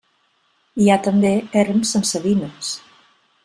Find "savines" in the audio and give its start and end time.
2.13-2.75